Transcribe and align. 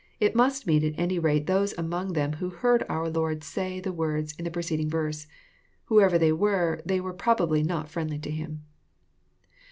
It 0.19 0.33
must 0.35 0.65
mean 0.65 0.83
at 0.83 0.95
any 0.97 1.19
rate 1.19 1.45
those 1.45 1.77
among 1.77 2.13
them 2.13 2.33
who 2.33 2.49
heard 2.49 2.83
our 2.89 3.07
Lord 3.07 3.43
say 3.43 3.79
the 3.79 3.93
words 3.93 4.33
in 4.39 4.45
the 4.45 4.49
preceding 4.49 4.89
verse. 4.89 5.27
Whoever 5.85 6.17
they 6.17 6.31
were, 6.31 6.81
they 6.83 6.99
were 6.99 7.13
probably 7.13 7.61
not 7.61 7.87
friendly 7.87 8.17
to 8.17 8.31
Him. 8.31 8.63